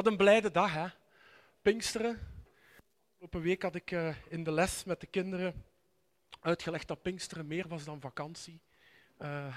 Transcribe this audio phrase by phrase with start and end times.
[0.00, 0.86] Wat een blijde dag, hè?
[1.62, 2.18] Pinksteren.
[3.10, 5.64] Afgelopen week had ik uh, in de les met de kinderen
[6.40, 8.60] uitgelegd dat Pinksteren meer was dan vakantie.
[9.18, 9.56] Uh,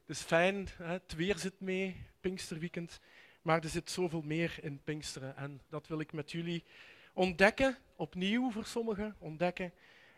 [0.00, 3.00] het is fijn, het weer zit mee, Pinksterweekend.
[3.42, 5.36] Maar er zit zoveel meer in Pinksteren.
[5.36, 6.64] En dat wil ik met jullie
[7.12, 9.72] ontdekken, opnieuw voor sommigen, ontdekken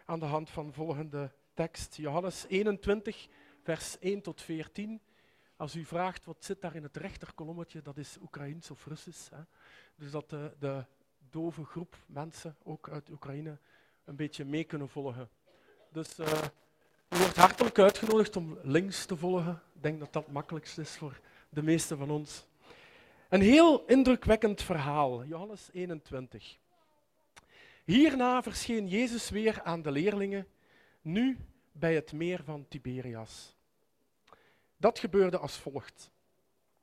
[0.04, 1.96] aan de hand van volgende tekst.
[1.96, 3.28] Johannes 21,
[3.62, 5.00] vers 1 tot 14.
[5.56, 9.30] Als u vraagt wat zit daar in het rechterkolommetje, dat is Oekraïens of Russisch.
[9.30, 9.40] Hè.
[9.96, 10.84] Dus dat de, de
[11.30, 13.58] dove groep mensen, ook uit Oekraïne,
[14.04, 15.28] een beetje mee kunnen volgen.
[15.92, 16.42] Dus uh,
[17.08, 19.62] u wordt hartelijk uitgenodigd om links te volgen.
[19.74, 22.46] Ik denk dat dat makkelijkst is voor de meesten van ons.
[23.28, 26.58] Een heel indrukwekkend verhaal, Johannes 21.
[27.84, 30.46] Hierna verscheen Jezus weer aan de leerlingen,
[31.00, 31.38] nu
[31.72, 33.53] bij het meer van Tiberias.
[34.84, 36.10] Dat gebeurde als volgt.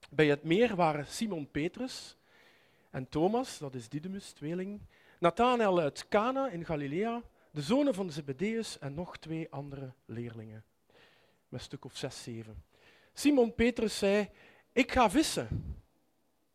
[0.09, 2.17] Bij het meer waren Simon Petrus
[2.89, 4.81] en Thomas, dat is Didymus, tweeling,
[5.19, 10.63] Nathanael uit Cana in Galilea, de zonen van Zebedeus en nog twee andere leerlingen.
[11.47, 12.63] Met een stuk of zes, zeven.
[13.13, 14.29] Simon Petrus zei,
[14.71, 15.75] ik ga vissen.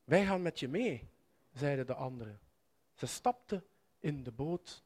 [0.04, 1.08] Wij gaan met je mee,
[1.52, 2.40] zeiden de anderen.
[2.94, 3.64] Ze stapten
[4.00, 4.82] in de boot,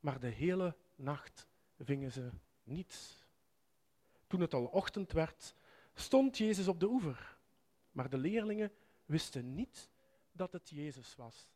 [0.00, 1.46] maar de hele nacht
[1.78, 2.30] vingen ze
[2.64, 3.26] niets.
[4.26, 5.54] Toen het al ochtend werd,
[5.94, 7.38] stond Jezus op de oever,
[7.90, 8.72] maar de leerlingen
[9.04, 9.90] wisten niet
[10.32, 11.48] dat het Jezus was.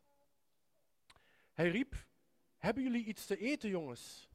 [1.53, 2.05] Hij riep,
[2.57, 4.29] hebben jullie iets te eten, jongens?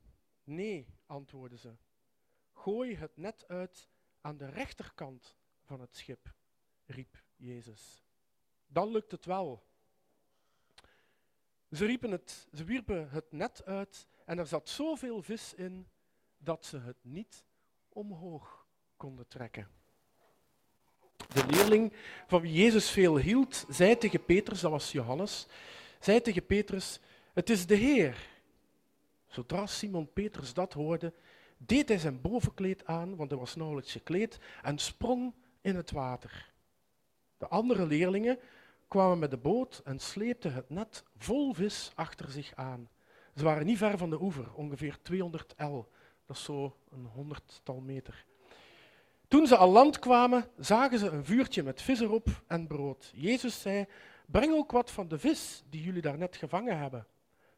[0.45, 1.77] Nee, antwoordden ze.
[2.53, 3.89] Gooi het net uit
[4.21, 6.35] aan de rechterkant van het schip,
[6.85, 8.05] riep Jezus.
[8.67, 9.67] Dan lukt het wel.
[11.71, 15.89] Ze, riepen het, ze wierpen het net uit en er zat zoveel vis in
[16.39, 17.45] dat ze het niet
[17.89, 19.69] omhoog konden trekken.
[21.35, 21.93] De leerling
[22.27, 25.47] van wie Jezus veel hield, zei tegen Petrus, dat was Johannes,
[26.01, 27.01] zei tegen Petrus,
[27.33, 28.29] het is de Heer.
[29.27, 31.13] Zodra Simon Petrus dat hoorde,
[31.57, 36.53] deed hij zijn bovenkleed aan, want hij was nauwelijks gekleed, en sprong in het water.
[37.39, 38.39] De andere leerlingen
[38.89, 42.89] kwamen met de boot en sleepten het net vol vis achter zich aan.
[43.37, 45.89] Ze waren niet ver van de oever, ongeveer 200 L.
[46.27, 48.25] Dat is zo een honderdtal meter.
[49.35, 53.13] Toen ze aan land kwamen, zagen ze een vuurtje met vis erop en brood.
[53.15, 53.87] Jezus zei,
[54.27, 57.07] breng ook wat van de vis die jullie daarnet gevangen hebben.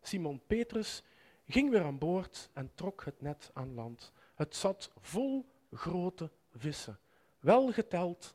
[0.02, 1.02] Simon Petrus
[1.46, 4.12] ging weer aan boord en trok het net aan land.
[4.34, 6.98] Het zat vol grote vissen,
[7.40, 8.34] wel geteld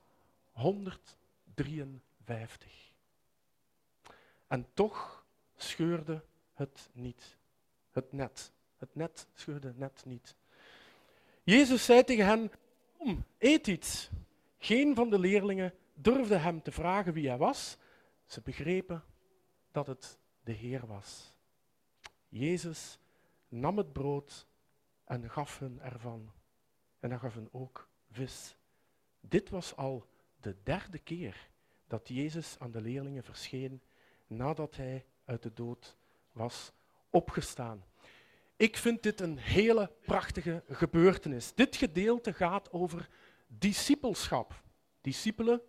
[0.52, 2.92] 153.
[4.48, 5.26] En toch
[5.56, 6.24] scheurde
[6.54, 7.38] het niet.
[7.92, 8.52] Het net.
[8.78, 10.36] Het net scheurde net niet.
[11.44, 12.52] Jezus zei tegen hen,
[13.38, 14.10] Eet iets.
[14.58, 17.78] Geen van de leerlingen durfde hem te vragen wie hij was.
[18.26, 19.04] Ze begrepen
[19.72, 21.34] dat het de Heer was.
[22.30, 23.00] Jezus
[23.48, 24.48] nam het brood
[25.06, 26.32] en gaf hun ervan.
[27.00, 28.56] En hij gaf hen ook vis.
[29.20, 30.08] Dit was al
[30.40, 31.50] de derde keer
[31.88, 33.82] dat Jezus aan de leerlingen verscheen
[34.28, 35.98] nadat hij uit de dood
[36.32, 36.72] was
[37.10, 37.84] opgestaan.
[38.62, 41.54] Ik vind dit een hele prachtige gebeurtenis.
[41.56, 43.10] Dit gedeelte gaat over
[43.48, 44.62] discipelschap.
[45.02, 45.62] Discipelen,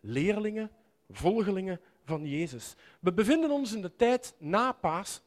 [0.00, 0.70] leerlingen,
[1.10, 2.74] volgelingen van Jezus.
[3.00, 5.22] We bevinden ons in de tijd na Paas,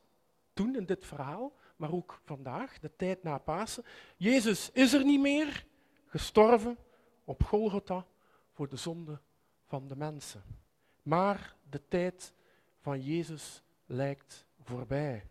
[0.53, 3.83] toen in dit verhaal, maar ook vandaag, de tijd na Pasen.
[4.17, 5.65] Jezus is er niet meer,
[6.05, 6.77] gestorven
[7.23, 8.05] op Golgotha
[8.51, 9.19] voor de zonde
[9.65, 10.43] van de mensen.
[11.03, 12.33] Maar de tijd
[12.81, 15.25] van Jezus lijkt voorbij.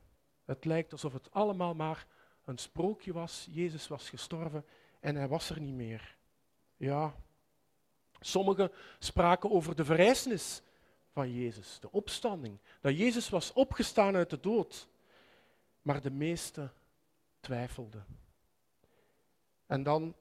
[0.45, 2.07] Het lijkt alsof het allemaal maar
[2.45, 3.49] een sprookje was.
[3.51, 4.65] Jezus was gestorven
[5.01, 6.17] en hij was er niet meer.
[6.77, 7.15] Ja,
[8.21, 10.63] sommigen spraken over de verrijzenis
[11.13, 14.89] van Jezus, de opstanding, dat Jezus was opgestaan uit de dood.
[15.83, 16.73] Maar de meesten
[17.41, 18.07] twijfelden.
[19.67, 20.15] En dan,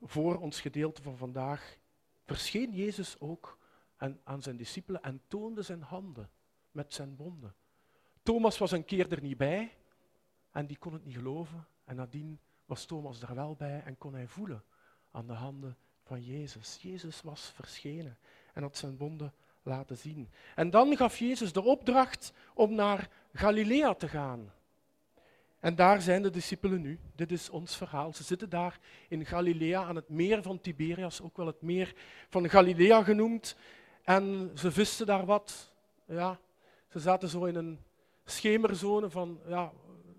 [0.00, 1.76] voor ons gedeelte van vandaag,
[2.24, 3.58] verscheen Jezus ook
[4.24, 6.30] aan, zijn discipelen en toonde zijn handen
[6.70, 7.54] met zijn wonden.
[8.22, 9.72] Thomas was een keer er niet bij
[10.50, 11.66] en die kon het niet geloven.
[11.84, 14.64] En nadien was Thomas er wel bij en kon hij voelen
[15.10, 16.78] aan de handen van Jezus.
[16.80, 18.18] Jezus was verschenen
[18.52, 19.32] en had zijn wonden
[19.62, 20.30] laten zien.
[20.54, 24.52] En dan gaf Jezus de opdracht om naar Galilea te gaan.
[25.58, 26.98] En daar zijn de discipelen nu.
[27.14, 28.12] Dit is ons verhaal.
[28.12, 31.94] Ze zitten daar in Galilea aan het meer van Tiberias, ook wel het meer
[32.28, 33.56] van Galilea genoemd.
[34.02, 35.72] En ze visten daar wat.
[36.06, 36.38] Ja,
[36.88, 37.78] ze zaten zo in een
[38.24, 39.72] schemerzone van, ja,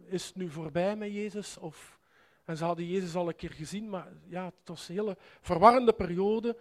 [0.05, 1.57] is het nu voorbij met Jezus?
[1.57, 1.99] Of,
[2.45, 5.93] en ze hadden Jezus al een keer gezien, maar ja, het was een hele verwarrende
[5.93, 6.57] periode.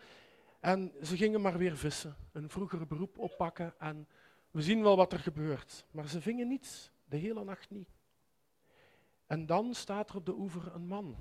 [0.60, 4.08] En ze gingen maar weer vissen, een vroegere beroep oppakken en
[4.50, 7.88] We zien wel wat er gebeurt, maar ze vingen niets, de hele nacht niet.
[9.26, 11.16] En dan staat er op de oever een man,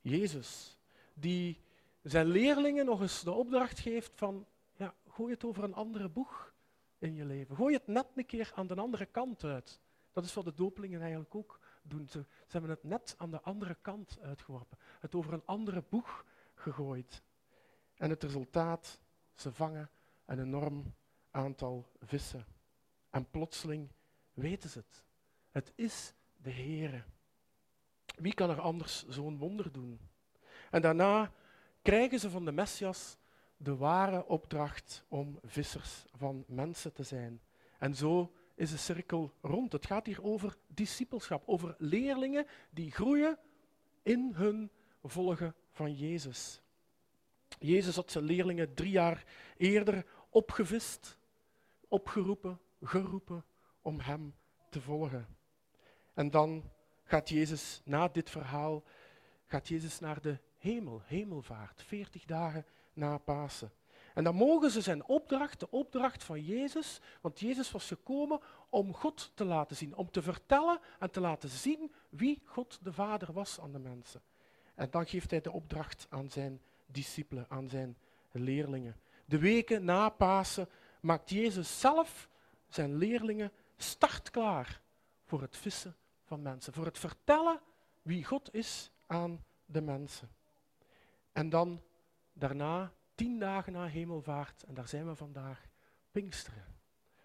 [0.00, 0.78] Jezus,
[1.14, 1.60] die
[2.02, 4.46] zijn leerlingen nog eens de opdracht geeft van,
[4.76, 6.51] ja, gooi het over een andere boeg
[7.02, 7.56] in je leven.
[7.56, 9.80] Gooi het net een keer aan de andere kant uit.
[10.12, 12.08] Dat is wat de dopelingen eigenlijk ook doen.
[12.08, 14.78] Ze, ze hebben het net aan de andere kant uitgeworpen.
[15.00, 17.22] Het over een andere boeg gegooid.
[17.96, 19.00] En het resultaat,
[19.34, 19.90] ze vangen
[20.24, 20.94] een enorm
[21.30, 22.46] aantal vissen.
[23.10, 23.92] En plotseling
[24.34, 25.04] weten ze het.
[25.50, 27.02] Het is de Heere.
[28.16, 30.00] Wie kan er anders zo'n wonder doen?
[30.70, 31.32] En daarna
[31.82, 33.16] krijgen ze van de Messias
[33.62, 37.40] de ware opdracht om vissers van mensen te zijn.
[37.78, 39.72] En zo is de cirkel rond.
[39.72, 43.38] Het gaat hier over discipelschap, over leerlingen die groeien
[44.02, 44.70] in hun
[45.02, 46.60] volgen van Jezus.
[47.58, 49.24] Jezus had zijn leerlingen drie jaar
[49.56, 51.18] eerder opgevist,
[51.88, 53.44] opgeroepen, geroepen
[53.82, 54.34] om hem
[54.70, 55.26] te volgen.
[56.14, 56.70] En dan
[57.04, 58.82] gaat Jezus na dit verhaal
[59.46, 63.72] gaat Jezus naar de hemel, hemelvaart, veertig dagen na Pasen.
[64.14, 68.94] En dan mogen ze zijn opdracht, de opdracht van Jezus, want Jezus was gekomen om
[68.94, 73.32] God te laten zien, om te vertellen en te laten zien wie God de Vader
[73.32, 74.22] was aan de mensen.
[74.74, 77.96] En dan geeft hij de opdracht aan zijn discipelen, aan zijn
[78.30, 78.96] leerlingen.
[79.24, 80.68] De weken na Pasen
[81.00, 82.28] maakt Jezus zelf
[82.68, 84.80] zijn leerlingen startklaar
[85.24, 87.60] voor het vissen van mensen, voor het vertellen
[88.02, 90.28] wie God is aan de mensen.
[91.32, 91.82] En dan
[92.32, 95.66] daarna, tien dagen na hemelvaart, en daar zijn we vandaag,
[96.10, 96.64] Pinksteren.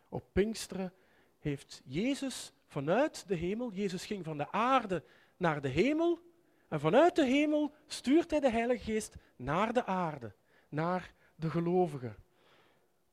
[0.09, 0.93] Op Pinksteren
[1.39, 5.03] heeft Jezus vanuit de hemel, Jezus ging van de aarde
[5.37, 6.19] naar de hemel,
[6.67, 10.35] en vanuit de hemel stuurt hij de Heilige Geest naar de aarde,
[10.69, 12.15] naar de gelovigen,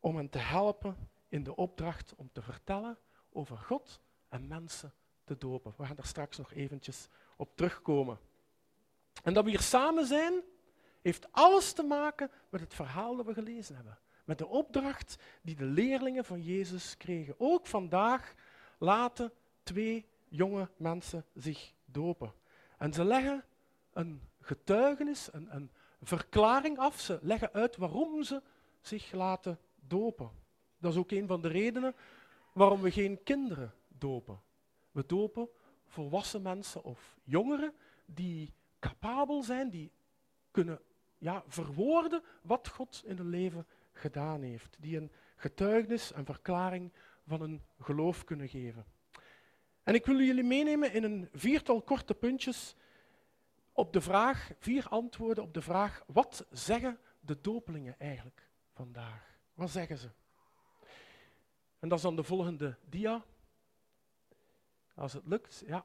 [0.00, 2.99] om hen te helpen in de opdracht om te vertellen
[3.32, 4.93] over God en mensen
[5.25, 5.75] te dopen.
[5.76, 8.19] We gaan daar straks nog eventjes op terugkomen.
[9.23, 10.43] En dat we hier samen zijn,
[11.04, 13.98] heeft alles te maken met het verhaal dat we gelezen hebben.
[14.24, 17.34] Met de opdracht die de leerlingen van Jezus kregen.
[17.38, 18.34] Ook vandaag
[18.78, 22.32] laten twee jonge mensen zich dopen.
[22.78, 23.44] En ze leggen
[23.92, 25.70] een getuigenis, een, een
[26.02, 27.00] verklaring af.
[27.00, 28.42] Ze leggen uit waarom ze
[28.80, 30.30] zich laten dopen.
[30.78, 31.94] Dat is ook een van de redenen
[32.52, 34.40] waarom we geen kinderen dopen.
[34.90, 35.48] We dopen
[35.86, 37.74] volwassen mensen of jongeren
[38.06, 39.90] die capabel zijn, die
[40.50, 40.80] kunnen
[41.25, 44.76] ja, verwoorden wat God in hun leven gedaan heeft.
[44.81, 46.93] Die een getuigenis, een verklaring
[47.26, 48.85] van een geloof kunnen geven.
[49.82, 52.76] En ik wil jullie meenemen in een viertal korte puntjes
[53.73, 59.38] op de vraag, vier antwoorden op de vraag, wat zeggen de dopelingen eigenlijk vandaag?
[59.55, 60.11] Wat zeggen ze?
[61.79, 63.25] En dat is dan de volgende dia.
[64.94, 65.85] Als het lukt, ja.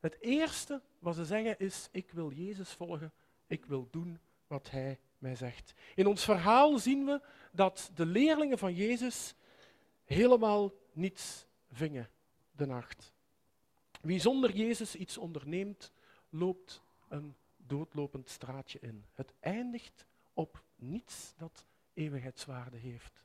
[0.00, 3.12] Het eerste wat ze zeggen is, ik wil Jezus volgen,
[3.46, 5.74] ik wil doen wat Hij mij zegt.
[5.94, 7.20] In ons verhaal zien we
[7.52, 9.34] dat de leerlingen van Jezus
[10.04, 12.10] helemaal niets vingen
[12.50, 13.12] de nacht.
[14.00, 15.92] Wie zonder Jezus iets onderneemt,
[16.28, 19.04] loopt een doodlopend straatje in.
[19.12, 23.24] Het eindigt op niets dat eeuwigheidswaarde heeft.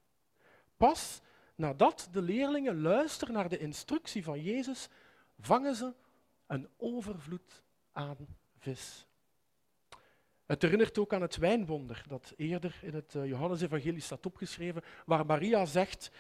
[0.78, 1.22] Pas
[1.56, 4.90] nadat de leerlingen luisteren naar de instructie van Jezus,
[5.40, 5.94] vangen ze
[6.48, 8.18] een overvloed aan
[8.58, 9.08] vis.
[10.52, 15.26] Het herinnert ook aan het wijnwonder dat eerder in het uh, Johannesevangelie staat opgeschreven, waar
[15.26, 16.12] Maria zegt,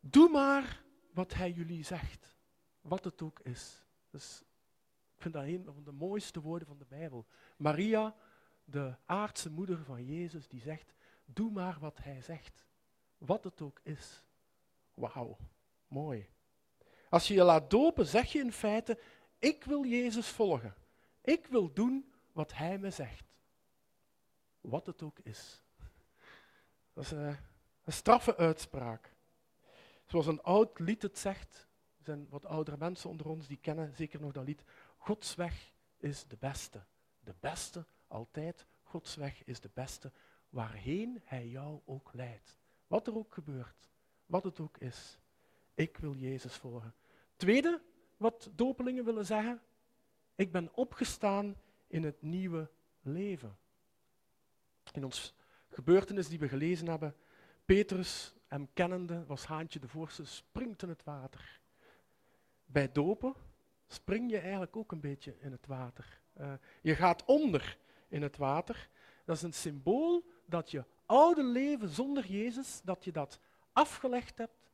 [0.00, 2.36] doe maar wat hij jullie zegt,
[2.80, 3.84] wat het ook is.
[4.10, 4.42] Dus
[5.14, 7.26] ik vind dat een van de mooiste woorden van de Bijbel.
[7.56, 8.16] Maria,
[8.64, 12.66] de aardse moeder van Jezus, die zegt, doe maar wat hij zegt,
[13.18, 14.24] wat het ook is.
[14.94, 15.36] Wauw,
[15.88, 16.28] mooi.
[17.08, 18.98] Als je je laat dopen, zeg je in feite,
[19.38, 20.74] ik wil Jezus volgen.
[21.20, 22.09] Ik wil doen
[22.40, 23.24] wat Hij me zegt.
[24.60, 25.62] Wat het ook is.
[26.92, 27.36] Dat is een,
[27.84, 29.12] een straffe uitspraak.
[30.06, 31.68] Zoals een oud lied het zegt,
[31.98, 34.64] er zijn wat oudere mensen onder ons die kennen zeker nog dat lied.
[34.96, 36.82] Gods weg is de beste.
[37.20, 38.66] De beste altijd.
[38.82, 40.12] Gods weg is de beste.
[40.48, 42.58] Waarheen Hij jou ook leidt.
[42.86, 43.90] Wat er ook gebeurt.
[44.26, 45.18] Wat het ook is.
[45.74, 46.94] Ik wil Jezus volgen.
[47.36, 47.82] Tweede,
[48.16, 49.62] wat dopelingen willen zeggen,
[50.34, 51.56] ik ben opgestaan
[51.90, 52.70] in het nieuwe
[53.00, 53.56] leven.
[54.92, 55.34] In ons
[55.68, 57.16] gebeurtenis die we gelezen hebben,
[57.64, 61.60] Petrus, hem kennende, was Haantje de Voorste, springt in het water.
[62.66, 63.34] Bij dopen
[63.92, 66.20] spring je eigenlijk ook een beetje in het water.
[66.40, 67.78] Uh, je gaat onder
[68.08, 68.88] in het water.
[69.24, 73.38] Dat is een symbool dat je oude leven zonder Jezus, dat je dat
[73.72, 74.70] afgelegd hebt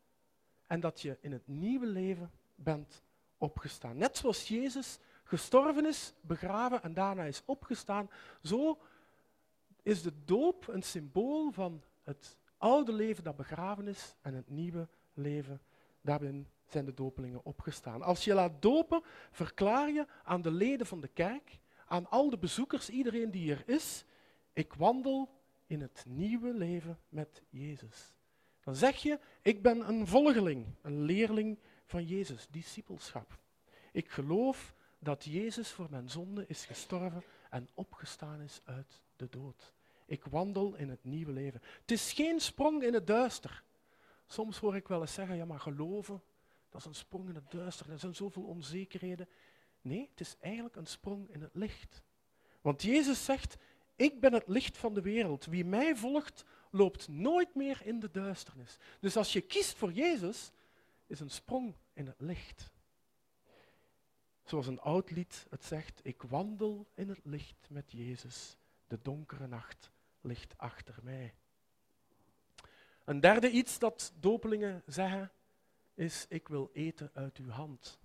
[0.67, 3.03] en dat je in het nieuwe leven bent
[3.39, 3.97] opgestaan.
[3.97, 8.11] Net zoals Jezus gestorven is, begraven en daarna is opgestaan,
[8.43, 8.79] zo
[9.83, 14.89] is de doop een symbool van het oude leven dat begraven is en het nieuwe
[15.15, 15.61] leven.
[16.01, 18.03] Daarin zijn de dopelingen opgestaan.
[18.03, 22.39] Als je laat dopen, verklaar je aan de leden van de kerk, aan al de
[22.39, 24.05] bezoekers, iedereen die er is,
[24.53, 25.29] ik wandel
[25.67, 28.15] in het nieuwe leven met Jezus.
[28.61, 33.39] Dan zeg je, ik ben een volgeling, een leerling van Jezus, discipelschap.
[33.93, 39.73] Ik geloof dat Jezus voor mijn zonde is gestorven en opgestaan is uit de dood.
[40.07, 41.61] Ik wandel in het nieuwe leven.
[41.81, 43.63] Het is geen sprong in het duister.
[44.27, 46.23] Soms hoor ik wel eens zeggen, ja maar geloven,
[46.69, 47.91] dat is een sprong in het duister.
[47.91, 49.29] Er zijn zoveel onzekerheden.
[49.81, 52.03] Nee, het is eigenlijk een sprong in het licht.
[52.61, 53.57] Want Jezus zegt,
[53.97, 55.45] ik ben het licht van de wereld.
[55.45, 58.77] Wie mij volgt, loopt nooit meer in de duisternis.
[59.01, 60.51] Dus als je kiest voor Jezus,
[61.07, 62.71] is een sprong in het licht.
[64.47, 68.57] Zoals een oud lied het zegt, ik wandel in het licht met Jezus.
[68.87, 71.35] De donkere nacht ligt achter mij.
[73.05, 75.33] Een derde iets dat dopelingen zeggen
[75.95, 77.99] is, ik wil eten uit uw hand.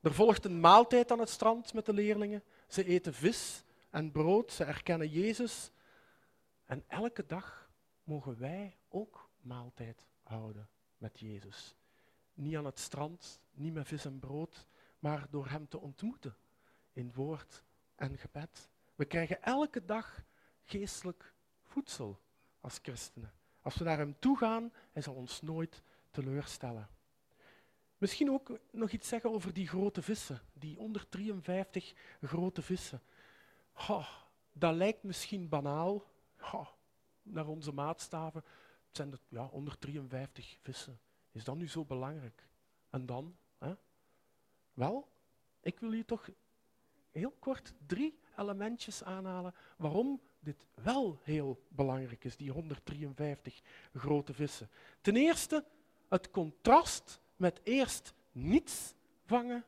[0.00, 2.42] Er volgt een maaltijd aan het strand met de leerlingen.
[2.66, 5.70] Ze eten vis en brood, ze erkennen Jezus.
[6.64, 7.70] En elke dag
[8.04, 11.76] mogen wij ook maaltijd houden met Jezus.
[12.34, 14.66] Niet aan het strand, niet met vis en brood,
[14.98, 16.36] maar door Hem te ontmoeten
[16.92, 17.64] in woord
[17.94, 18.68] en gebed.
[18.94, 20.22] We krijgen elke dag
[20.64, 22.20] geestelijk voedsel
[22.60, 23.32] als christenen.
[23.62, 26.88] Als we naar Hem toe gaan, Hij zal ons nooit teleurstellen.
[27.98, 33.02] Misschien ook nog iets zeggen over die grote vissen, die 153 grote vissen.
[34.52, 36.04] dat lijkt misschien banaal
[37.22, 38.44] naar onze maatstaven.
[38.86, 41.00] Het zijn er ja, 153 vissen.
[41.32, 42.48] Is dat nu zo belangrijk?
[42.90, 43.36] En dan?
[43.58, 43.74] Hè?
[44.78, 45.08] Wel,
[45.60, 46.28] ik wil hier toch
[47.10, 53.60] heel kort drie elementjes aanhalen waarom dit wel heel belangrijk is, die 153
[53.94, 54.68] grote vissen.
[55.00, 55.64] Ten eerste
[56.08, 58.94] het contrast met eerst niets
[59.24, 59.64] vangen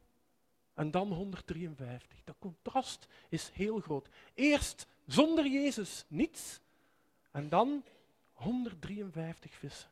[0.74, 2.24] en dan 153.
[2.24, 4.08] Dat contrast is heel groot.
[4.34, 6.60] Eerst zonder Jezus niets
[7.30, 7.84] en dan
[8.32, 9.90] 153 vissen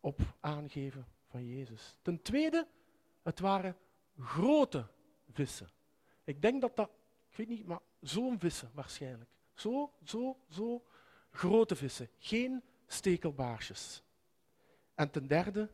[0.00, 1.96] op aangeven van Jezus.
[2.02, 2.66] Ten tweede,
[3.22, 3.76] het waren
[4.20, 4.86] grote
[5.32, 5.68] vissen.
[6.24, 6.90] Ik denk dat dat,
[7.30, 9.30] ik weet niet, maar zo'n vissen waarschijnlijk.
[9.54, 10.84] Zo, zo, zo
[11.30, 12.08] grote vissen.
[12.18, 14.02] Geen stekelbaarsjes.
[14.94, 15.70] En ten derde,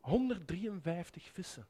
[0.00, 1.66] 153 vissen.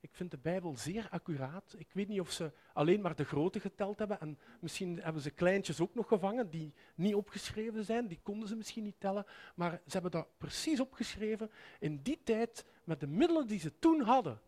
[0.00, 1.74] Ik vind de Bijbel zeer accuraat.
[1.78, 5.30] Ik weet niet of ze alleen maar de grote geteld hebben en misschien hebben ze
[5.30, 8.06] kleintjes ook nog gevangen die niet opgeschreven zijn.
[8.06, 11.50] Die konden ze misschien niet tellen, maar ze hebben dat precies opgeschreven.
[11.78, 14.40] In die tijd, met de middelen die ze toen hadden,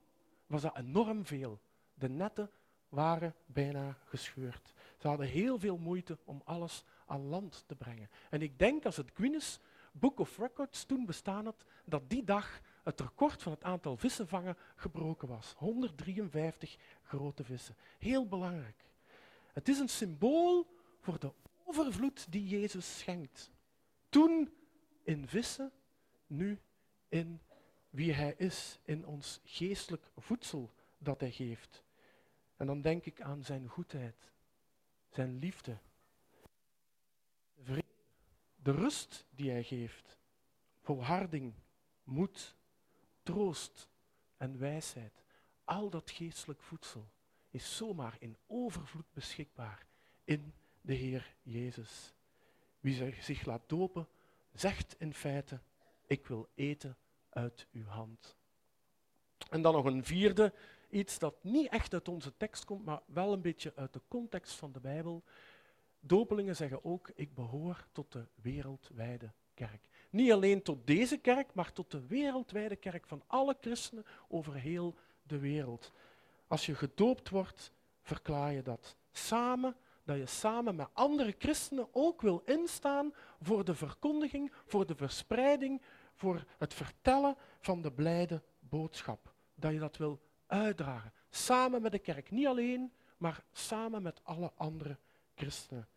[0.48, 1.60] was dat enorm veel.
[1.94, 2.50] De netten
[2.88, 4.72] waren bijna gescheurd.
[4.96, 8.10] Ze hadden heel veel moeite om alles aan land te brengen.
[8.30, 9.60] En ik denk als het Guinness
[9.92, 14.28] Book of Records toen bestaan had, dat die dag het record van het aantal vissen
[14.28, 15.54] vangen gebroken was.
[15.56, 17.76] 153 grote vissen.
[17.98, 18.84] Heel belangrijk.
[19.52, 20.66] Het is een symbool
[21.00, 21.32] voor de
[21.64, 23.50] overvloed die Jezus schenkt.
[24.08, 24.52] Toen
[25.02, 25.72] in vissen,
[26.26, 26.60] nu
[27.08, 27.40] in
[27.98, 31.82] wie Hij is, in ons geestelijk voedsel dat Hij geeft.
[32.56, 34.30] En dan denk ik aan Zijn goedheid,
[35.08, 35.78] Zijn liefde,
[37.54, 37.86] de vrede,
[38.56, 40.18] de rust die Hij geeft,
[40.80, 41.54] volharding,
[42.04, 42.56] moed,
[43.22, 43.88] troost
[44.36, 45.24] en wijsheid.
[45.64, 47.08] Al dat geestelijk voedsel
[47.50, 49.86] is zomaar in overvloed beschikbaar
[50.24, 52.14] in de Heer Jezus.
[52.80, 54.08] Wie zich laat dopen,
[54.52, 55.60] zegt in feite,
[56.06, 56.96] ik wil eten
[57.38, 58.36] uit uw hand.
[59.50, 60.52] En dan nog een vierde,
[60.90, 64.54] iets dat niet echt uit onze tekst komt, maar wel een beetje uit de context
[64.54, 65.22] van de Bijbel.
[66.00, 69.80] Dopelingen zeggen ook, ik behoor tot de wereldwijde kerk.
[70.10, 74.94] Niet alleen tot deze kerk, maar tot de wereldwijde kerk van alle christenen over heel
[75.22, 75.92] de wereld.
[76.46, 78.96] Als je gedoopt wordt, verklaar je dat.
[79.12, 84.94] Samen, dat je samen met andere christenen ook wil instaan voor de verkondiging, voor de
[84.94, 85.82] verspreiding,
[86.18, 89.32] voor het vertellen van de blijde boodschap.
[89.54, 91.12] Dat je dat wil uitdragen.
[91.30, 92.30] Samen met de kerk.
[92.30, 94.98] Niet alleen, maar samen met alle andere
[95.34, 95.88] christenen.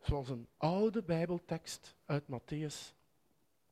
[0.00, 2.94] Zoals een oude Bijbeltekst uit Matthäus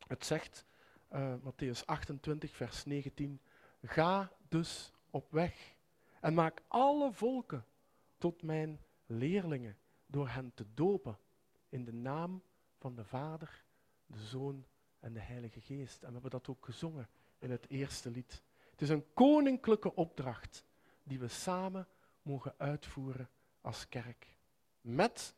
[0.09, 0.65] het zegt,
[1.13, 3.41] uh, Matthäus 28, vers 19,
[3.83, 5.77] ga dus op weg
[6.21, 7.65] en maak alle volken
[8.19, 9.77] tot mijn leerlingen
[10.07, 11.19] door hen te dopen
[11.69, 12.43] in de naam
[12.79, 13.65] van de Vader,
[14.07, 14.65] de Zoon
[15.09, 16.03] en de Heilige Geest.
[16.03, 18.43] En we hebben dat ook gezongen in het eerste lied.
[18.71, 20.65] Het is een koninklijke opdracht
[21.03, 21.89] die we samen
[22.23, 23.29] mogen uitvoeren
[23.61, 24.27] als kerk.
[24.81, 25.35] Met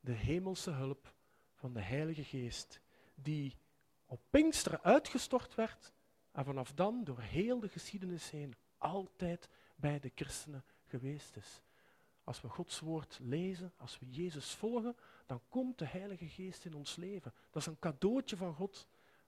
[0.00, 1.14] de hemelse hulp
[1.54, 2.80] van de Heilige Geest,
[3.14, 3.56] die
[4.06, 5.92] op Pinksteren uitgestort werd
[6.32, 11.60] en vanaf dan door heel de geschiedenis heen altijd bij de christenen geweest is.
[12.24, 14.96] Als we Gods woord lezen, als we Jezus volgen,
[15.26, 17.32] dan komt de Heilige Geest in ons leven.
[17.50, 18.86] Dat is een cadeautje van God,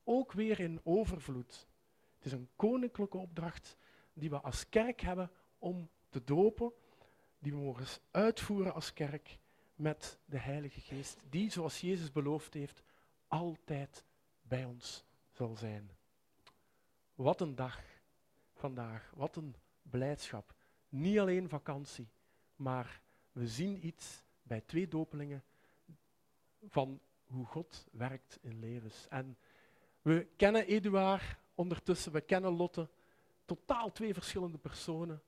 [0.09, 1.69] ook weer in overvloed.
[2.17, 3.77] Het is een koninklijke opdracht
[4.12, 6.73] die we als kerk hebben om te dopen,
[7.38, 9.38] die we mogen uitvoeren als kerk
[9.75, 12.83] met de Heilige Geest, die, zoals Jezus beloofd heeft,
[13.27, 14.05] altijd
[14.43, 15.91] bij ons zal zijn.
[17.15, 17.83] Wat een dag
[18.55, 20.55] vandaag, wat een blijdschap.
[20.88, 22.09] Niet alleen vakantie,
[22.57, 25.45] maar we zien iets bij twee dopelingen
[26.69, 29.07] van hoe God werkt in levens.
[29.09, 29.38] En
[30.02, 32.88] we kennen Eduard ondertussen, we kennen Lotte,
[33.45, 35.23] totaal twee verschillende personen.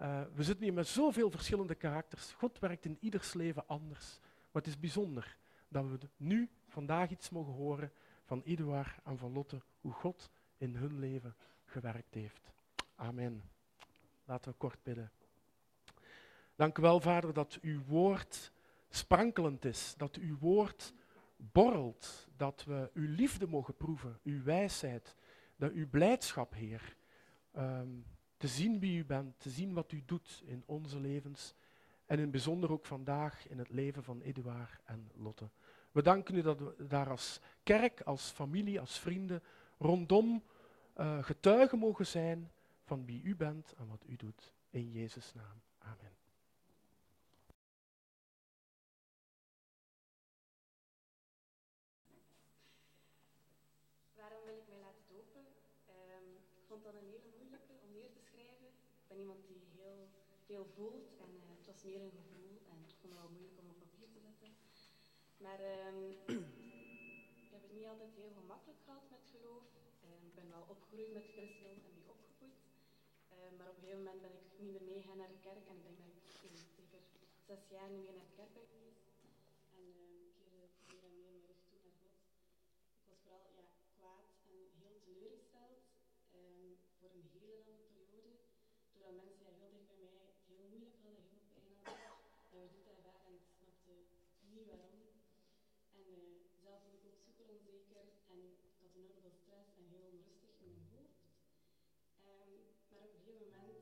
[0.00, 2.32] Uh, we zitten hier met zoveel verschillende karakters.
[2.32, 4.18] God werkt in ieders leven anders.
[4.20, 5.36] Maar het is bijzonder
[5.68, 7.92] dat we nu vandaag iets mogen horen
[8.24, 12.52] van Eduard en van Lotte, hoe God in hun leven gewerkt heeft.
[12.94, 13.42] Amen.
[14.24, 15.10] Laten we kort bidden.
[16.54, 18.52] Dank u wel, Vader, dat uw woord
[18.88, 20.92] sprankelend is, dat uw woord
[21.52, 25.16] borrelt, dat we uw liefde mogen proeven, uw wijsheid,
[25.56, 26.96] dat uw blijdschap, Heer,
[27.56, 28.04] um,
[28.36, 31.54] te zien wie u bent, te zien wat u doet in onze levens
[32.06, 35.50] en in bijzonder ook vandaag in het leven van Eduard en Lotte.
[35.92, 39.42] We danken u dat we daar als kerk, als familie, als vrienden
[39.78, 40.42] rondom
[40.96, 42.50] uh, getuigen mogen zijn
[42.84, 44.52] van wie u bent en wat u doet.
[44.70, 45.60] In Jezus' naam.
[45.78, 46.12] Amen.
[54.14, 55.40] Waarom wil ik mij laten dopen?
[55.88, 58.66] Um, ik vond dat een hele moeilijke om neer te schrijven.
[58.66, 60.08] Ik ben iemand die heel
[60.62, 63.58] veel voelt en uh, het was meer een gevoel en ik vond het wel moeilijk
[63.62, 64.50] om op papier te zetten.
[65.44, 65.98] Maar um,
[67.44, 69.64] ik heb het niet altijd heel gemakkelijk gehad met geloof.
[70.06, 72.56] Um, ik ben wel opgegroeid met christendom en mee opgevoed.
[73.32, 75.76] Uh, maar op een gegeven moment ben ik niet meer meegegaan naar de kerk en
[75.78, 77.02] ik denk dat ik zeker
[77.48, 79.04] zes jaar niet meer naar de kerk ben geweest.
[79.76, 79.84] En
[80.30, 82.16] ik keerde meer en meer mijn rug toe naar God.
[83.00, 83.64] Ik was vooral ja,
[83.98, 85.82] kwaad en heel teleurgesteld
[86.40, 88.32] um, voor een hele lange periode.
[88.92, 92.30] Doordat mensen ja, heel dicht bij mij het heel moeilijk hadden, heel veel pijn hadden.
[92.52, 93.94] En verdriet ervaren en ik snapte
[94.52, 95.02] niet waarom.
[95.98, 96.20] En uh,
[96.64, 97.96] zelf was ik ook super onzeker
[98.34, 98.42] en
[98.94, 101.20] enorm veel stress en heel onrustig in mijn hoofd.
[102.30, 102.52] Um,
[102.90, 103.78] maar op een gegeven moment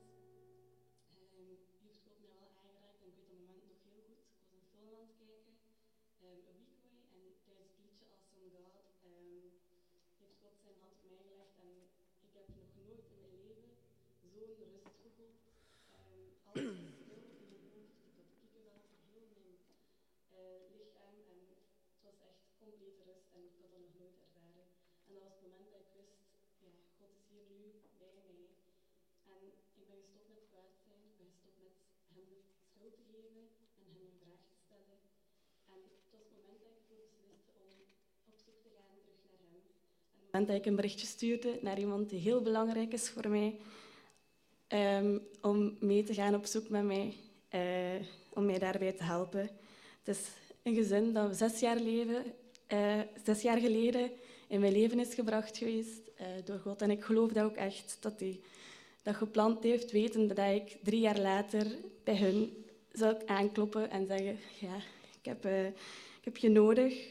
[1.33, 4.21] um, heeft God mij wel aangeraakt en ik weet dat moment nog heel goed.
[4.31, 5.55] Ik was een film aan het kijken,
[6.27, 6.59] um,
[7.13, 11.23] A Week Away, en tijdens het liedje Awesome God heeft God zijn hand op mij
[11.29, 11.69] gelegd en
[12.25, 13.71] ik heb nog nooit in mijn leven
[14.59, 15.39] zo'n rust gevoeld.
[16.49, 19.51] alles was stil in mijn hoofd, ik had kiekenvel over heel mijn
[20.39, 21.39] uh, lichaam en
[21.93, 24.67] het was echt complete rust en ik had dat nog nooit ervaren.
[25.11, 26.17] En dat was het moment dat ik wist,
[26.65, 27.65] ja, God is hier nu
[28.01, 28.39] bij mij.
[29.35, 29.41] En
[29.79, 31.73] ik ben gestopt met kwaad zijn, ik ben gestopt met
[32.15, 33.43] hem schuld te geven
[33.79, 34.99] en hem een vraag te stellen.
[35.71, 37.75] En het was het moment dat ik ervoor besliste om
[38.31, 39.59] op zoek te gaan terug naar hem.
[39.59, 43.27] En het moment dat ik een berichtje stuurde naar iemand die heel belangrijk is voor
[43.37, 43.49] mij,
[44.79, 45.09] um,
[45.49, 45.57] om
[45.91, 47.07] mee te gaan op zoek met mij,
[47.59, 47.99] uh,
[48.37, 49.49] om mij daarbij te helpen.
[50.03, 50.21] Het is
[50.63, 52.23] een gezin dat we zes jaar leven,
[52.67, 54.11] uh, zes jaar geleden
[54.51, 56.81] in mijn leven is gebracht geweest uh, door God.
[56.81, 58.39] En ik geloof dat ook echt, dat hij
[59.03, 61.65] dat gepland heeft, wetende dat ik drie jaar later
[62.03, 64.75] bij hun zou aankloppen en zeggen, ja,
[65.19, 67.07] ik heb, uh, ik heb je nodig,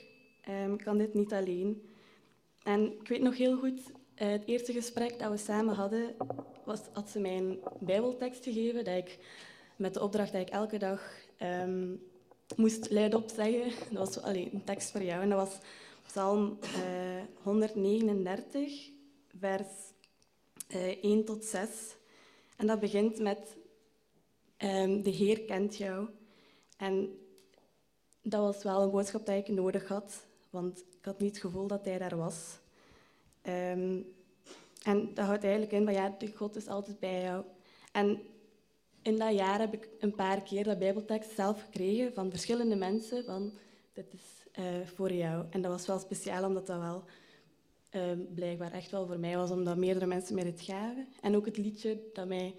[0.48, 1.88] um, ik kan dit niet alleen.
[2.62, 6.14] En ik weet nog heel goed, uh, het eerste gesprek dat we samen hadden,
[6.64, 9.18] was, had ze mij een bijbeltekst gegeven, dat ik,
[9.76, 12.02] met de opdracht dat ik elke dag um,
[12.56, 13.94] moest luidop zeggen.
[13.94, 15.58] Dat was allee, een tekst voor jou en dat was
[16.06, 18.90] Psalm uh, 139,
[19.38, 19.68] vers
[20.68, 21.68] uh, 1 tot 6.
[22.56, 23.56] En dat begint met
[24.58, 26.08] um, de Heer kent jou.
[26.76, 27.18] En
[28.22, 31.66] dat was wel een boodschap die ik nodig had, want ik had niet het gevoel
[31.66, 32.58] dat hij daar was.
[33.42, 34.06] Um,
[34.82, 37.44] en dat houdt eigenlijk in van ja, God is altijd bij jou.
[37.92, 38.22] En
[39.02, 43.24] in dat jaar heb ik een paar keer dat Bijbeltekst zelf gekregen van verschillende mensen.
[43.24, 43.52] Van,
[43.92, 45.44] dit is uh, voor jou.
[45.50, 47.04] En dat was wel speciaal, omdat dat wel
[47.92, 51.08] uh, blijkbaar echt wel voor mij was, omdat meerdere mensen mij dit gaven.
[51.20, 52.54] En ook het liedje dat mij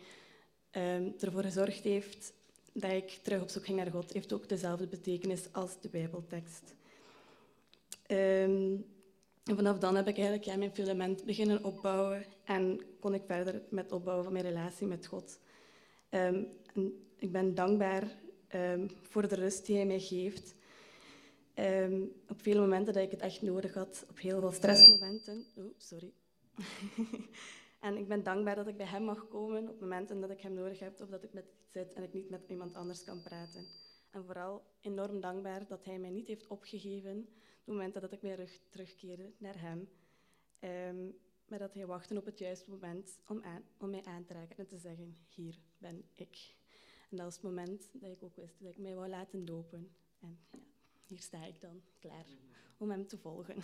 [0.77, 2.33] uh, ervoor gezorgd heeft
[2.73, 6.75] dat ik terug op zoek ging naar God, heeft ook dezelfde betekenis als de Bijbeltekst.
[8.07, 8.85] Um,
[9.43, 13.83] En vanaf dan heb ik eigenlijk mijn fundament beginnen opbouwen en kon ik verder met
[13.83, 15.39] het opbouwen van mijn relatie met God.
[16.09, 16.43] Ehm,
[17.17, 20.55] ik ben dankbaar ehm, voor de rust die hij mij geeft.
[21.61, 25.45] Ehm, op vele momenten dat ik het echt nodig had, op heel veel stressmomenten.
[25.57, 26.13] Oh, sorry.
[27.87, 30.53] en ik ben dankbaar dat ik bij hem mag komen op momenten dat ik hem
[30.53, 33.21] nodig heb of dat ik met iets zit en ik niet met iemand anders kan
[33.21, 33.65] praten.
[34.11, 38.21] En vooral enorm dankbaar dat hij mij niet heeft opgegeven op de momenten dat ik
[38.21, 39.89] weer terug, terugkeerde naar hem.
[40.89, 41.15] Um,
[41.47, 44.57] maar dat hij wachtte op het juiste moment om, aan, om mij aan te raken
[44.57, 46.55] en te zeggen, hier ben ik.
[47.09, 49.91] En dat was het moment dat ik ook wist dat ik mij wou laten dopen.
[50.19, 50.59] En ja,
[51.11, 52.25] hier sta ik dan, klaar
[52.77, 53.55] om hem te volgen.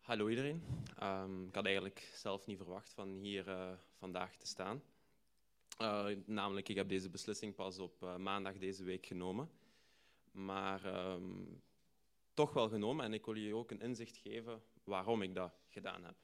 [0.00, 0.62] Hallo iedereen.
[1.02, 4.82] Um, ik had eigenlijk zelf niet verwacht van hier uh, vandaag te staan.
[5.80, 9.50] Uh, namelijk, ik heb deze beslissing pas op uh, maandag deze week genomen.
[10.30, 11.62] Maar um,
[12.34, 16.04] toch wel genomen en ik wil je ook een inzicht geven waarom ik dat gedaan
[16.04, 16.16] heb.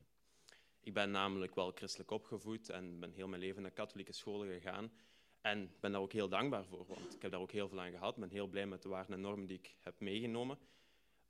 [0.80, 4.92] Ik ben namelijk wel christelijk opgevoed en ben heel mijn leven naar katholieke scholen gegaan.
[5.40, 7.90] En ben daar ook heel dankbaar voor, want ik heb daar ook heel veel aan
[7.90, 8.14] gehad.
[8.14, 10.58] Ik ben heel blij met de waarden en normen die ik heb meegenomen.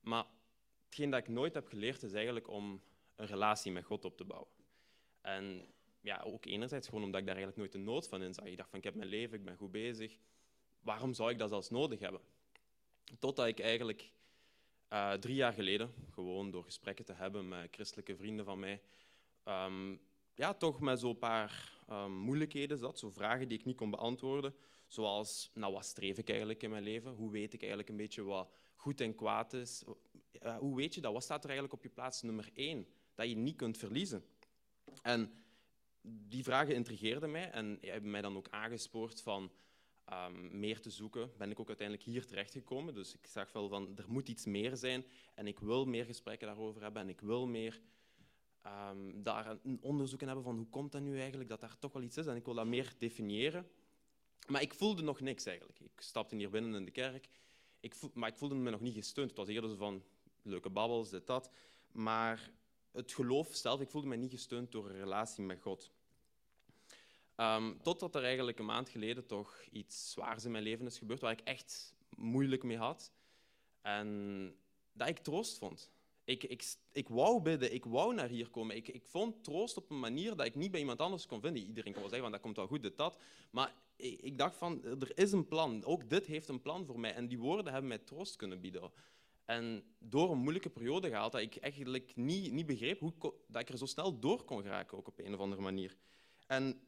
[0.00, 0.26] Maar
[0.84, 2.82] hetgeen dat ik nooit heb geleerd is eigenlijk om
[3.16, 4.50] een relatie met God op te bouwen.
[5.20, 5.66] En
[6.00, 8.44] ja, ook enerzijds gewoon omdat ik daar eigenlijk nooit de nood van in zag.
[8.44, 10.18] Ik dacht van, ik heb mijn leven, ik ben goed bezig.
[10.80, 12.20] Waarom zou ik dat zelfs nodig hebben?
[13.18, 14.12] Totdat ik eigenlijk
[14.92, 18.82] uh, drie jaar geleden, gewoon door gesprekken te hebben met christelijke vrienden van mij,
[19.48, 20.00] um,
[20.34, 24.54] ja, toch met zo'n paar um, moeilijkheden zat, zo vragen die ik niet kon beantwoorden.
[24.86, 27.12] Zoals, nou, wat streef ik eigenlijk in mijn leven?
[27.12, 29.84] Hoe weet ik eigenlijk een beetje wat goed en kwaad is?
[30.42, 31.12] Uh, hoe weet je dat?
[31.12, 32.86] Wat staat er eigenlijk op je plaats nummer één?
[33.14, 34.24] Dat je niet kunt verliezen.
[35.02, 35.32] En
[36.02, 39.52] die vragen intrigeerden mij en hebben mij dan ook aangespoord van
[40.12, 41.30] um, meer te zoeken.
[41.36, 42.94] Ben ik ook uiteindelijk hier terechtgekomen.
[42.94, 46.46] Dus ik zag wel van, er moet iets meer zijn en ik wil meer gesprekken
[46.46, 47.80] daarover hebben en ik wil meer
[48.66, 51.92] um, daar een onderzoek in hebben van hoe komt dat nu eigenlijk, dat daar toch
[51.92, 53.70] wel iets is en ik wil dat meer definiëren.
[54.46, 55.80] Maar ik voelde nog niks eigenlijk.
[55.80, 57.28] Ik stapte hier binnen in de kerk,
[57.80, 59.28] ik maar ik voelde me nog niet gesteund.
[59.28, 60.02] Het was eerder zo van
[60.42, 61.50] leuke babbels, dit, dat.
[61.92, 62.50] Maar
[62.92, 65.90] het geloof zelf, ik voelde me niet gesteund door een relatie met God.
[67.36, 71.20] Um, totdat er eigenlijk een maand geleden toch iets zwaars in mijn leven is gebeurd,
[71.20, 73.12] waar ik echt moeilijk mee had.
[73.80, 74.56] En
[74.92, 75.90] dat ik troost vond.
[76.28, 78.76] Ik, ik, ik wou bidden, ik wou naar hier komen.
[78.76, 81.62] Ik, ik vond troost op een manier dat ik niet bij iemand anders kon vinden.
[81.62, 83.18] Iedereen kon wel zeggen, van, dat komt wel goed, dit, dat.
[83.50, 85.84] Maar ik, dacht van, er is een plan.
[85.84, 87.14] Ook dit heeft een plan voor mij.
[87.14, 88.90] En die woorden hebben mij troost kunnen bieden.
[89.44, 93.12] En door een moeilijke periode gehaald, dat ik eigenlijk niet, niet begreep hoe,
[93.46, 95.96] dat ik er zo snel door kon geraken, ook op een of andere manier.
[96.46, 96.80] En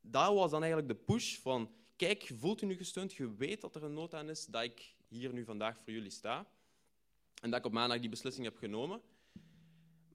[0.00, 3.74] dat was dan eigenlijk de push van, kijk, voelt je nu gesteund, je weet dat
[3.74, 6.50] er een nood aan is, dat ik hier nu vandaag voor jullie sta.
[7.40, 9.00] En dat ik op maandag die beslissing heb genomen.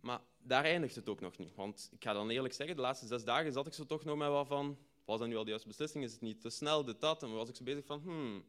[0.01, 1.55] Maar daar eindigt het ook nog niet.
[1.55, 4.17] Want ik ga dan eerlijk zeggen, de laatste zes dagen zat ik zo toch nog
[4.17, 6.03] met wat van, was dat nu al de juiste beslissing?
[6.03, 7.23] Is het niet te snel, dit, dat?
[7.23, 8.45] En was ik zo bezig van, hmm,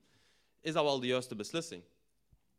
[0.61, 1.83] is dat wel de juiste beslissing?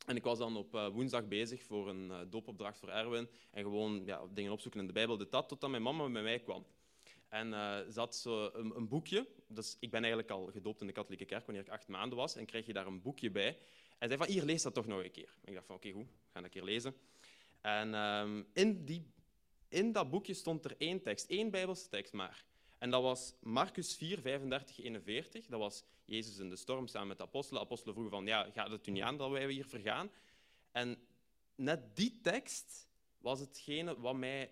[0.06, 3.30] En ik was dan op uh, woensdag bezig voor een uh, doopopdracht voor Erwin.
[3.52, 6.40] En gewoon ja, dingen opzoeken in de Bijbel, dit, dat, totdat mijn mama bij mij
[6.40, 6.66] kwam.
[7.30, 9.28] En uh, ze had zo een, een, boekje.
[9.48, 12.36] Dus ik ben eigenlijk al gedoopt in de katholieke kerk wanneer ik acht maanden was.
[12.36, 13.58] En kreeg je daar een boekje bij.
[13.98, 15.38] En zei van, hier, lees dat toch nog een keer.
[15.42, 16.96] En ik dacht van, oké, okay, goed, ga dat een keer lezen.
[17.62, 19.12] En um, in, die,
[19.68, 22.46] in dat boekje stond er één tekst, één Bijbelse tekst maar.
[22.78, 25.46] En dat was Marcus 4, 35, 41.
[25.46, 27.60] Dat was Jezus in de storm samen met de apostelen.
[27.60, 30.12] De apostelen vroegen van, ja, gaat het u niet aan dat wij hier vergaan?
[30.72, 30.98] En
[31.56, 34.52] net die tekst was hetgene wat mij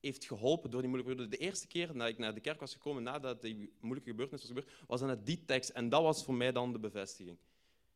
[0.00, 1.36] heeft geholpen door die moeilijke periode.
[1.36, 4.50] De eerste keer dat ik naar de kerk was gekomen, nadat die moeilijke gebeurtenis was
[4.50, 5.70] gebeurd, was dan net die tekst.
[5.70, 7.38] En dat was voor mij dan de bevestiging.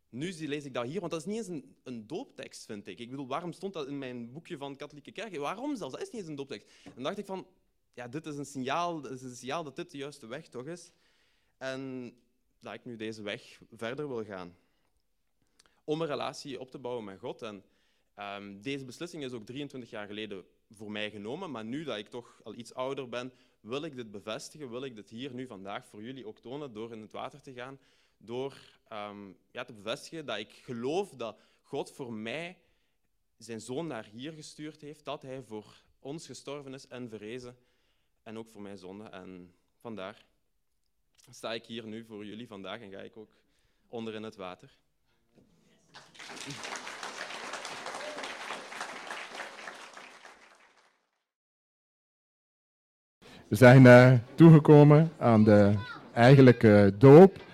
[0.08, 2.98] Nu lees ik dat hier, want dat is niet eens een, een dooptekst, vind ik.
[2.98, 5.36] Ik bedoel, waarom stond dat in mijn boekje van katholieke kerk?
[5.36, 5.92] Waarom zelfs?
[5.92, 6.68] Dat is niet eens een dooptekst.
[6.94, 7.46] Dan dacht ik van,
[7.94, 10.66] ja, dit is een signaal, dit is een signaal dat dit de juiste weg toch
[10.66, 10.92] is.
[11.58, 12.12] En
[12.60, 14.56] dat ik nu deze weg verder wil gaan.
[15.84, 17.42] Om een relatie op te bouwen met God.
[17.42, 17.64] En
[18.18, 22.08] um, deze beslissing is ook 23 jaar geleden voor mij genomen, maar nu dat ik
[22.08, 25.86] toch al iets ouder ben, wil ik dit bevestigen, wil ik dit hier nu vandaag
[25.86, 27.78] voor jullie ook tonen door in het water te gaan,
[28.18, 28.58] door
[28.92, 32.58] um, ja, te bevestigen dat ik geloof dat God voor mij
[33.36, 37.56] zijn zoon naar hier gestuurd heeft, dat hij voor ons gestorven is en verrezen
[38.22, 39.04] en ook voor mijn zonde.
[39.04, 40.24] En vandaar
[41.30, 43.30] sta ik hier nu voor jullie vandaag en ga ik ook
[43.88, 44.70] onder in het water.
[53.48, 55.74] We zijn uh, toegekomen aan de
[56.12, 57.45] eigenlijke doop.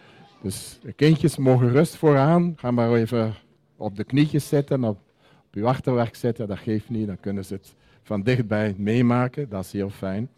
[0.43, 2.53] Dus de kindjes mogen rust vooraan.
[2.57, 3.35] Ga maar even
[3.77, 4.99] op de knietjes zitten, op,
[5.47, 6.49] op uw achterwerk zitten.
[6.49, 9.49] Dat geeft niet, dan kunnen ze het van dichtbij meemaken.
[9.49, 10.29] Dat is heel fijn.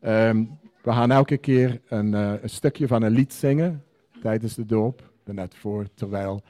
[0.00, 0.44] Ehm,
[0.82, 3.84] we gaan elke keer een, eh, een, stukje van een lied zingen
[4.20, 5.10] tijdens de doop.
[5.24, 6.42] Net voor, terwijl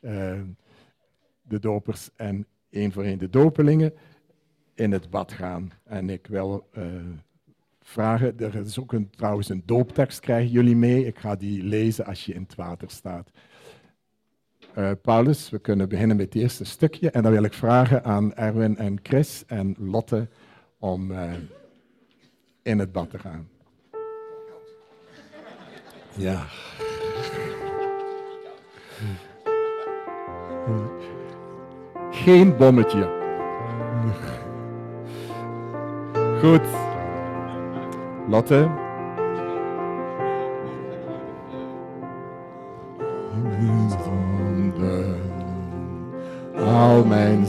[0.00, 0.40] uh,
[1.42, 3.92] de dopers en één voor één de dopelingen
[4.74, 5.72] in het bad gaan.
[5.84, 6.84] En ik wil uh,
[7.90, 11.06] vragen, er is ook een, trouwens een dooptekst, krijgen jullie mee.
[11.06, 13.30] Ik ga die lezen als je in het water staat.
[14.78, 17.10] Uh, Paulus, we kunnen beginnen met het eerste stukje.
[17.10, 20.28] En dan wil ik vragen aan Erwin en Chris en Lotte
[20.78, 21.32] om uh,
[22.62, 23.48] in het bad te gaan.
[26.16, 26.46] Ja.
[32.10, 33.18] Geen bommetje.
[36.40, 36.89] Goed.
[38.30, 38.70] Lotte.
[43.88, 45.16] Zonde,
[46.56, 47.46] al mijn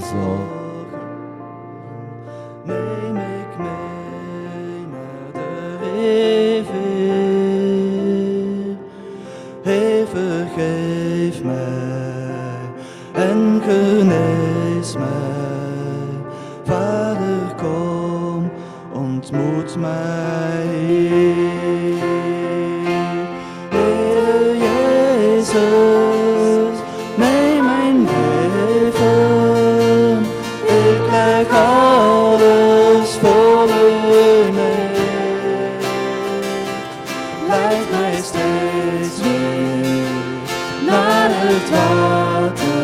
[41.53, 42.81] het water.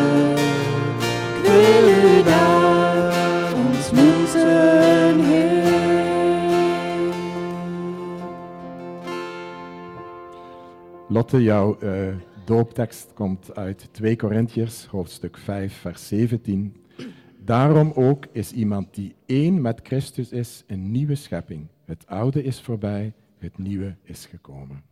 [11.10, 16.84] Lotte, jouw uh, dooptekst komt uit 2 Korintiërs, hoofdstuk 5, vers 17.
[17.38, 21.66] Daarom ook is iemand die één met Christus is een nieuwe schepping.
[21.84, 24.82] Het oude is voorbij, het nieuwe is gekomen.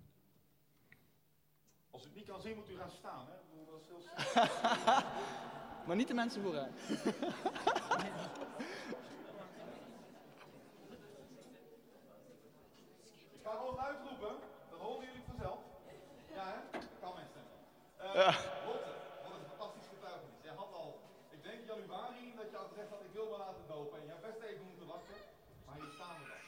[1.90, 3.24] Als u het niet kan zien, moet u gaan staan.
[3.26, 3.32] Hè?
[3.32, 4.00] Ik bedoel, dat is heel
[5.86, 6.72] Maar niet de mensen vooruit.
[13.36, 14.34] Ik ga gewoon uitroepen,
[14.70, 15.58] dan horen jullie vanzelf.
[16.34, 16.78] Ja, hè?
[17.00, 17.42] Kan mensen.
[17.98, 20.38] Uh, Lotte, wat een fantastisch getuigenis.
[20.42, 20.90] Jij had al,
[21.36, 23.98] ik denk januari, dat je had gezegd dat ik wil me laten dopen.
[23.98, 25.20] En je hebt best even moeten wachten,
[25.66, 26.44] maar hier staan we dan.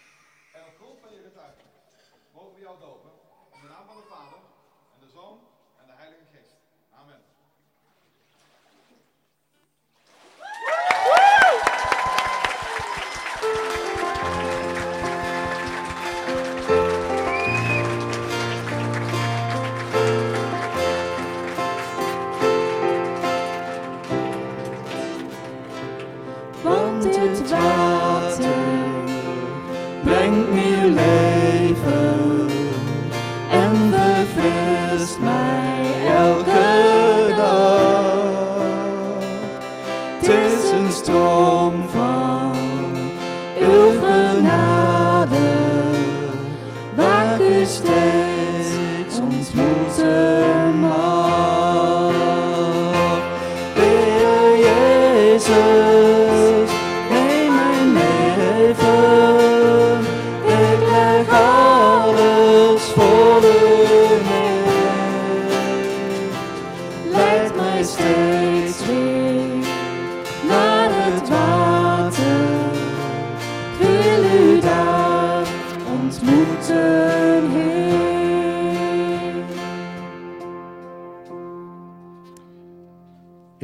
[0.56, 1.76] En op grond van je getuigenis
[2.36, 3.10] mogen we jou dopen.
[3.54, 4.40] In de naam van de Vader,
[4.94, 5.36] en de Zoon,
[5.80, 6.56] en de Heilige Geest.
[7.02, 7.37] Amen.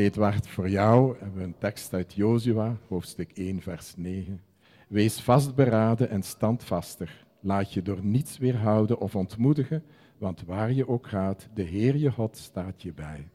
[0.05, 4.41] Edward, voor jou hebben we een tekst uit Jozua, hoofdstuk 1, vers 9.
[4.89, 7.27] Wees vastberaden en standvastig.
[7.41, 9.83] Laat je door niets weerhouden of ontmoedigen,
[10.19, 13.29] want waar je ook gaat, de Heer je God staat je bij.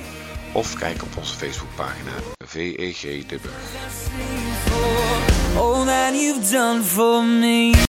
[0.53, 2.13] of kijk op onze Facebookpagina
[2.47, 3.73] VEG De Burg.